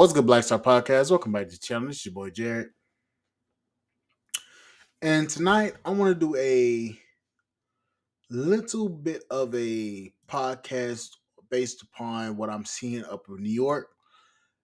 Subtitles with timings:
[0.00, 1.10] What's good, Black Star Podcast?
[1.10, 1.90] Welcome back to the channel.
[1.90, 2.68] It's your boy Jared.
[5.02, 6.98] And tonight I want to do a
[8.30, 11.10] little bit of a podcast
[11.50, 13.88] based upon what I'm seeing up in New York.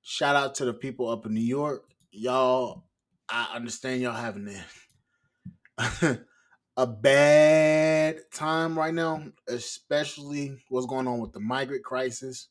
[0.00, 1.84] Shout out to the people up in New York.
[2.10, 2.84] Y'all,
[3.28, 4.48] I understand y'all having
[5.78, 6.18] a,
[6.78, 12.48] a bad time right now, especially what's going on with the migrant crisis.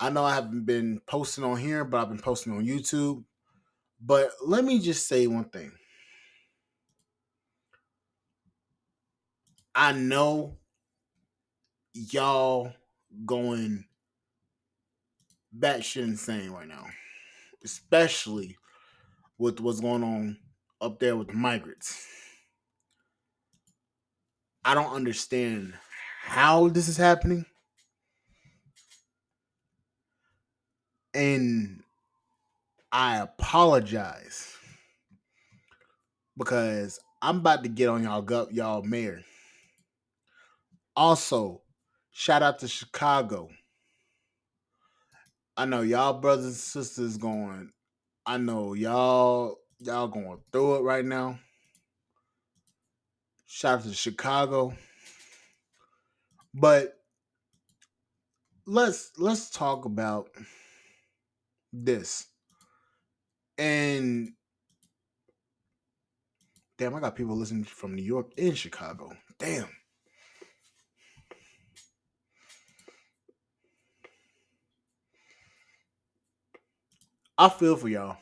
[0.00, 3.22] I know I haven't been posting on here, but I've been posting on YouTube.
[4.00, 5.72] But let me just say one thing.
[9.74, 10.56] I know
[11.92, 12.72] y'all
[13.26, 13.84] going
[15.56, 16.86] batshit insane right now,
[17.62, 18.56] especially
[19.36, 20.38] with what's going on
[20.80, 22.06] up there with the migrants.
[24.64, 25.74] I don't understand
[26.22, 27.46] how this is happening.
[31.14, 31.82] And
[32.92, 34.56] I apologize
[36.36, 39.22] because I'm about to get on y'all gut, y'all mayor.
[40.96, 41.62] Also,
[42.10, 43.48] shout out to Chicago.
[45.56, 47.70] I know y'all brothers and sisters going.
[48.24, 51.38] I know y'all y'all going through it right now.
[53.46, 54.74] Shout out to Chicago.
[56.54, 56.96] But
[58.66, 60.30] let's let's talk about
[61.72, 62.26] this.
[63.58, 64.32] And
[66.78, 69.12] damn, I got people listening from New York and Chicago.
[69.38, 69.68] Damn.
[77.36, 78.18] I feel for y'all.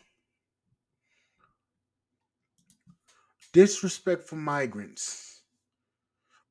[3.52, 5.42] Disrespect for migrants,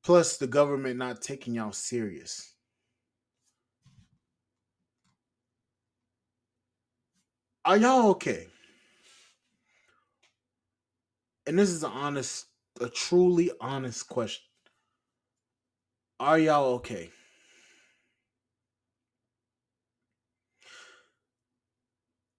[0.02, 2.52] plus the government not taking y'all serious.
[7.68, 8.46] Are y'all okay?
[11.46, 12.46] And this is an honest,
[12.80, 14.46] a truly honest question.
[16.18, 17.10] Are y'all okay?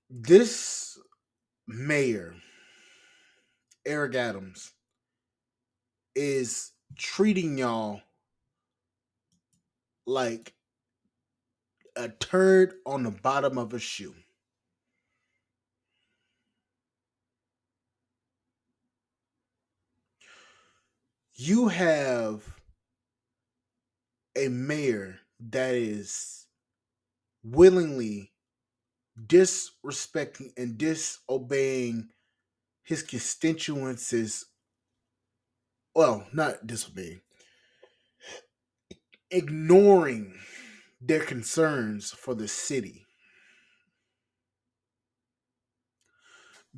[0.10, 0.98] This
[1.68, 2.34] mayor,
[3.86, 4.72] Eric Adams,
[6.16, 8.02] is treating y'all
[10.08, 10.56] like
[11.96, 14.16] a turd on the bottom of a shoe.
[21.40, 22.44] You have
[24.36, 26.48] a mayor that is
[27.44, 28.32] willingly
[29.26, 32.10] disrespecting and disobeying
[32.84, 34.46] his constituencies
[35.96, 37.22] well not disobeying
[39.32, 40.34] ignoring
[41.02, 43.06] their concerns for the city.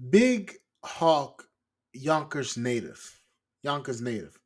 [0.10, 1.46] Big hawk
[1.94, 3.20] yonkers native
[3.64, 4.41] yonkers native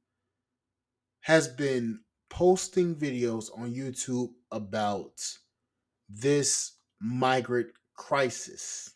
[1.25, 1.99] has been
[2.29, 5.19] posting videos on YouTube about
[6.07, 7.65] this migrant
[7.95, 8.91] crisis.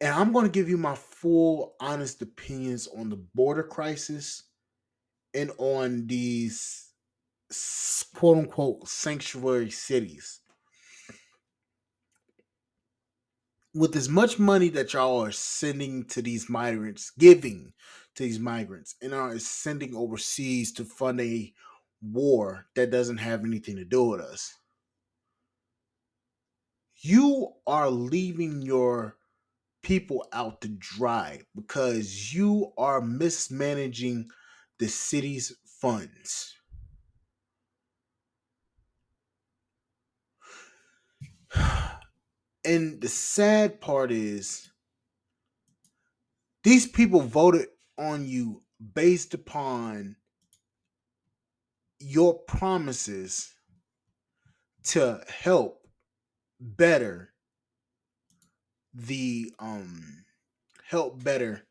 [0.00, 4.42] And I'm going to give you my full, honest opinions on the border crisis
[5.32, 6.88] and on these
[8.16, 10.40] quote unquote sanctuary cities.
[13.72, 17.72] With as much money that y'all are sending to these migrants, giving
[18.16, 21.52] to these migrants and are sending overseas to fund a
[22.02, 24.54] war that doesn't have anything to do with us.
[26.96, 29.16] You are leaving your
[29.82, 34.30] people out to dry because you are mismanaging
[34.78, 36.54] the city's funds.
[42.64, 44.70] And the sad part is,
[46.64, 47.68] these people voted
[47.98, 48.62] on you
[48.94, 50.16] based upon
[51.98, 53.52] your promises
[54.84, 55.86] to help
[56.60, 57.32] better
[58.94, 60.24] the um
[60.88, 61.66] help better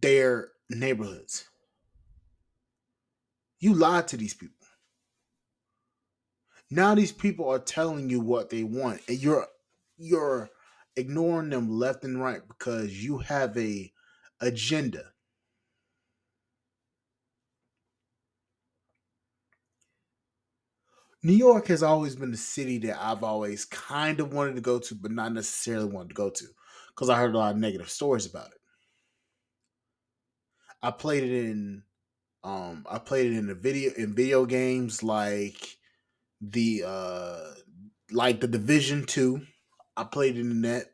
[0.00, 1.48] their neighborhoods.
[3.60, 4.54] You lied to these people.
[6.70, 9.46] Now these people are telling you what they want and you're
[9.96, 10.50] you're
[10.96, 13.90] ignoring them left and right because you have a
[14.40, 15.12] agenda.
[21.22, 24.78] New York has always been the city that I've always kind of wanted to go
[24.78, 26.44] to, but not necessarily wanted to go to
[26.88, 28.58] because I heard a lot of negative stories about it.
[30.82, 31.82] I played it in
[32.44, 35.76] um I played it in the video in video games like
[36.40, 37.54] the uh
[38.12, 39.42] like the Division Two.
[39.96, 40.86] I played it in that.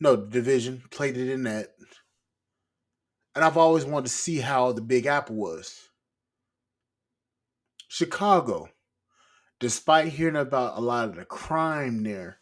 [0.00, 1.71] No, Division played it in that,
[3.34, 5.88] and I've always wanted to see how the Big Apple was.
[7.88, 8.68] Chicago,
[9.60, 12.38] despite hearing about a lot of the crime there,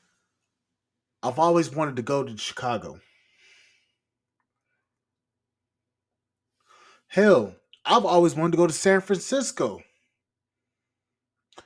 [1.23, 3.01] I've always wanted to go to Chicago.
[7.09, 9.83] Hell, I've always wanted to go to San Francisco.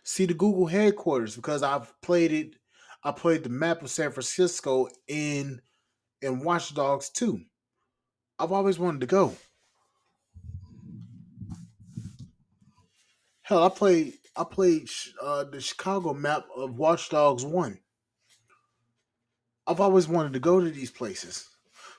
[0.03, 2.57] See the Google headquarters because I've played it.
[3.03, 5.61] I played the map of San Francisco in
[6.23, 7.41] in Watch Dogs 2.
[8.39, 9.35] I've always wanted to go.
[13.43, 14.89] Hell, I played I played
[15.23, 17.79] uh, the Chicago map of Watch Dogs 1.
[19.67, 21.49] I've always wanted to go to these places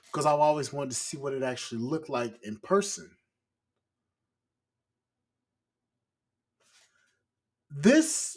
[0.06, 3.10] because I've always wanted to see what it actually looked like in person.
[7.70, 8.36] This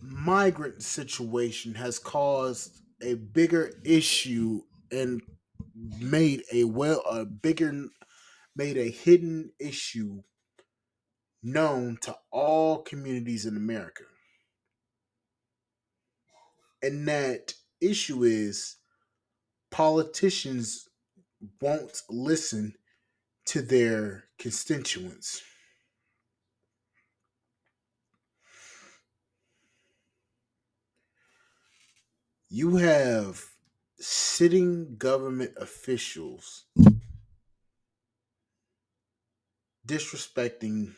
[0.00, 5.20] migrant situation has caused a bigger issue and
[5.74, 7.88] made a well a bigger
[8.56, 10.22] made a hidden issue
[11.42, 14.04] known to all communities in America.
[16.82, 18.76] And that issue is
[19.70, 20.88] politicians
[21.60, 22.74] won't listen
[23.46, 25.42] to their constituents.
[32.48, 33.53] You have
[34.06, 36.64] sitting government officials
[39.86, 40.92] disrespecting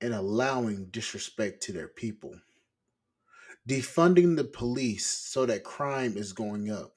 [0.00, 2.34] and allowing disrespect to their people,
[3.68, 6.96] defunding the police so that crime is going up,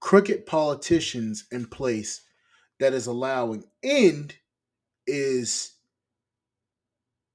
[0.00, 2.22] crooked politicians in place
[2.80, 4.34] that is allowing, and
[5.06, 5.74] is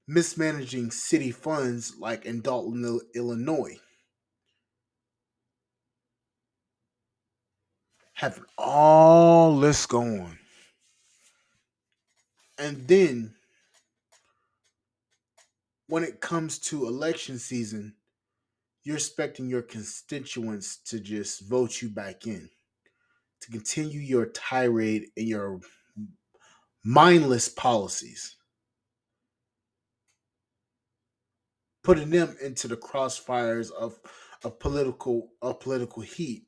[0.06, 3.78] mismanaging city funds like in Dolton, Illinois.
[8.14, 10.38] Having all this going.
[12.58, 13.34] And then
[15.88, 17.94] when it comes to election season,
[18.84, 22.48] you're expecting your constituents to just vote you back in,
[23.40, 25.60] to continue your tirade and your
[26.84, 28.36] mindless policies,
[31.82, 33.98] putting them into the crossfires of,
[34.44, 36.44] of political of political heat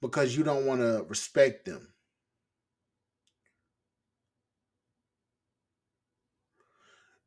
[0.00, 1.88] because you don't want to respect them.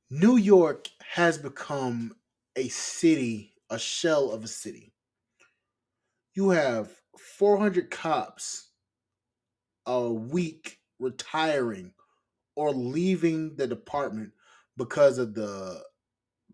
[0.10, 2.16] New York has become
[2.56, 4.92] a city, a shell of a city.
[6.33, 6.89] You have
[7.38, 8.69] 400 cops
[9.86, 11.94] a week retiring
[12.56, 14.31] or leaving the department
[14.77, 15.81] because of the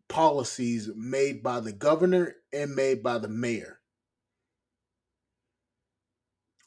[0.09, 3.79] policies made by the governor and made by the mayor.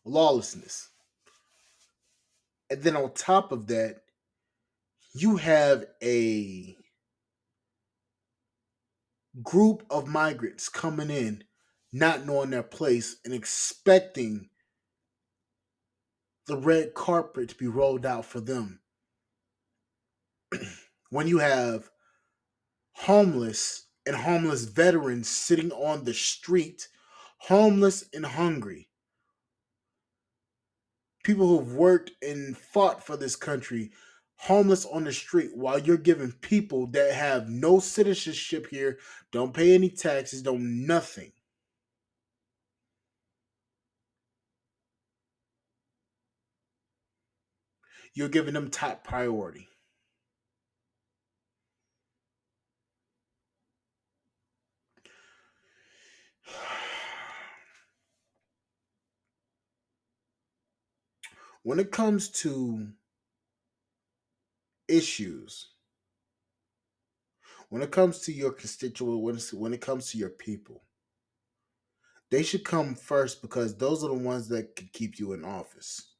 [0.08, 0.88] Lawlessness.
[2.70, 4.02] And then on top of that,
[5.14, 6.76] you have a
[9.42, 11.44] group of migrants coming in,
[11.92, 14.48] not knowing their place and expecting
[16.46, 18.80] the red carpet to be rolled out for them.
[21.10, 21.90] when you have
[22.92, 26.88] homeless and homeless veterans sitting on the street,
[27.38, 28.87] homeless and hungry,
[31.28, 33.90] people who've worked and fought for this country
[34.36, 38.98] homeless on the street while you're giving people that have no citizenship here,
[39.30, 41.30] don't pay any taxes, don't nothing.
[48.14, 49.68] You're giving them top priority.
[61.62, 62.88] When it comes to
[64.88, 65.68] issues
[67.68, 70.82] when it comes to your constituent when, when it comes to your people
[72.30, 76.12] they should come first because those are the ones that can keep you in office.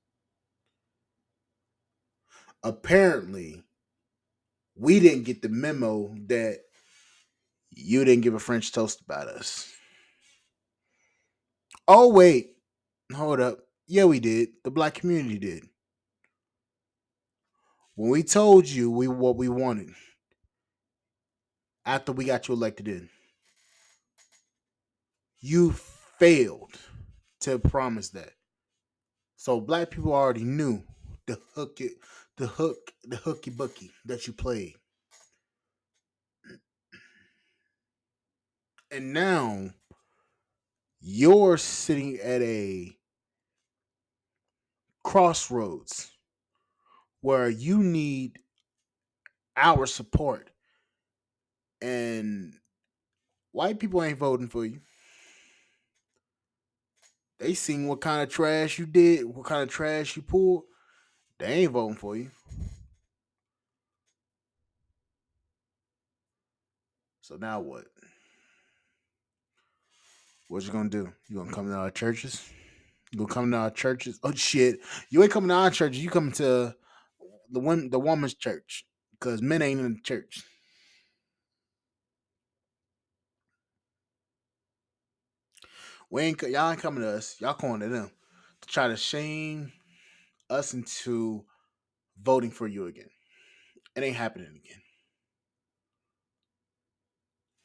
[2.63, 3.63] Apparently
[4.75, 6.61] we didn't get the memo that
[7.71, 9.71] you didn't give a french toast about us.
[11.87, 12.55] Oh wait.
[13.15, 15.65] Hold up yeah we did the black community did
[17.97, 19.91] when we told you we what we wanted
[21.89, 23.09] after we got you elected in,
[25.41, 26.79] you failed
[27.41, 28.33] to promise that.
[29.37, 30.83] So black people already knew
[31.27, 31.81] the hook
[32.37, 34.75] the hook the hooky booky that you played.
[38.91, 39.71] And now
[41.01, 42.98] you're sitting at a
[45.09, 46.13] crossroads
[47.23, 48.39] where you need
[49.57, 50.51] our support.
[51.81, 52.53] And
[53.53, 54.81] white people ain't voting for you.
[57.39, 60.65] They seen what kind of trash you did, what kind of trash you pulled.
[61.39, 62.31] They ain't voting for you.
[67.23, 67.87] So now what?
[70.49, 71.11] What you gonna do?
[71.31, 72.51] You gonna come to our churches?
[73.13, 74.19] You gonna come to our churches?
[74.23, 74.81] Oh shit!
[75.11, 76.03] You ain't coming to our churches.
[76.03, 76.75] You coming to
[77.51, 80.43] the women, the woman's church, because men ain't in the church.
[86.11, 87.37] We ain't y'all ain't coming to us.
[87.41, 88.11] Y'all going to them
[88.61, 89.73] to try to shame
[90.51, 91.45] us into
[92.23, 93.11] voting for you again.
[93.97, 94.83] It ain't happening again.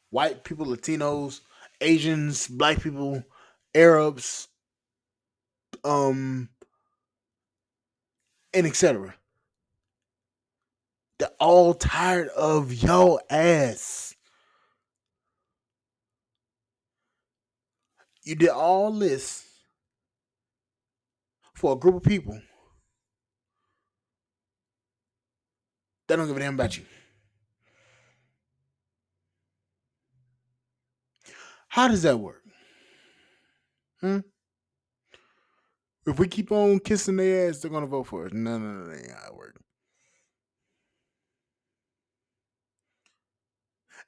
[0.09, 1.41] White people, Latinos,
[1.81, 3.23] Asians, black people,
[3.73, 4.47] Arabs,
[5.83, 6.49] um,
[8.53, 9.15] and etc.
[11.19, 14.15] They're all tired of yo ass.
[18.23, 19.45] You did all this
[21.55, 22.39] for a group of people
[26.07, 26.83] that don't give a damn about you.
[31.67, 32.43] How does that work?
[33.99, 34.19] Hmm?
[36.05, 38.33] If we keep on kissing their ass, they're gonna vote for us.
[38.33, 39.61] No, no, no, ain't how it works.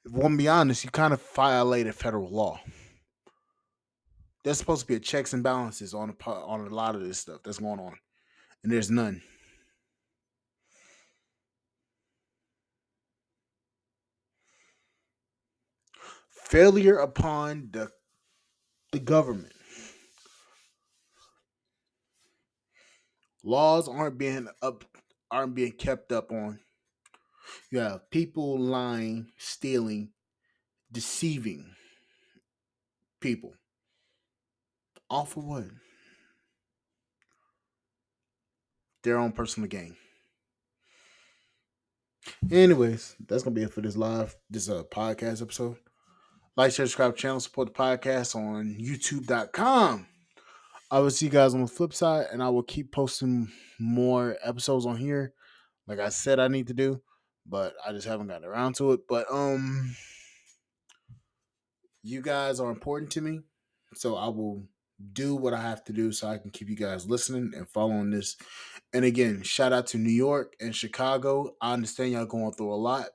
[0.04, 2.60] If to be honest, you kind of violated federal law.
[4.44, 7.18] There's supposed to be a checks and balances on a, on a lot of this
[7.18, 7.96] stuff that's going on,
[8.62, 9.22] and there's none.
[16.30, 17.90] Failure upon the
[18.92, 19.55] the government.
[23.46, 24.84] Laws aren't being up
[25.30, 26.58] aren't being kept up on.
[27.70, 30.10] You have people lying, stealing,
[30.90, 31.64] deceiving
[33.20, 33.54] people.
[35.08, 35.64] All for what?
[39.04, 39.94] Their own personal gain.
[42.50, 45.76] Anyways, that's gonna be it for this live, this uh podcast episode.
[46.56, 50.08] Like, share, subscribe channel, support the podcast on youtube.com.
[50.90, 53.50] I will see you guys on the flip side, and I will keep posting
[53.80, 55.32] more episodes on here.
[55.88, 57.02] Like I said, I need to do,
[57.44, 59.00] but I just haven't gotten around to it.
[59.08, 59.96] But um,
[62.02, 63.40] you guys are important to me,
[63.94, 64.64] so I will
[65.12, 68.10] do what I have to do so I can keep you guys listening and following
[68.10, 68.36] this.
[68.92, 71.56] And again, shout out to New York and Chicago.
[71.60, 73.08] I understand y'all going through a lot.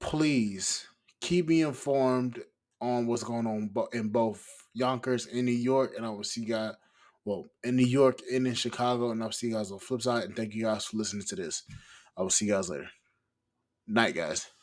[0.00, 0.86] Please
[1.20, 2.40] keep me informed
[2.84, 5.94] on what's going on in both Yonkers and New York.
[5.96, 6.74] And I will see you guys,
[7.24, 9.10] well, in New York and in Chicago.
[9.10, 10.24] And I'll see you guys on flip side.
[10.24, 11.62] And thank you guys for listening to this.
[12.16, 12.88] I will see you guys later.
[13.86, 14.53] Night, guys.